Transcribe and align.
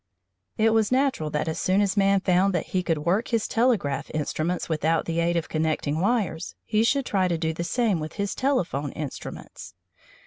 It 0.57 0.71
was 0.73 0.91
natural 0.91 1.29
that 1.29 1.47
as 1.47 1.59
soon 1.59 1.79
as 1.79 1.95
man 1.95 2.21
found 2.21 2.55
that 2.55 2.65
he 2.73 2.81
could 2.81 3.05
work 3.05 3.27
his 3.27 3.47
telegraph 3.47 4.09
instruments 4.15 4.67
without 4.67 5.05
the 5.05 5.19
aid 5.19 5.37
of 5.37 5.47
connecting 5.47 5.99
wires, 5.99 6.55
he 6.65 6.83
should 6.83 7.05
try 7.05 7.27
to 7.27 7.37
do 7.37 7.53
the 7.53 7.63
same 7.63 7.99
with 7.99 8.13
his 8.13 8.33
telephone 8.33 8.91
instruments. 8.93 9.75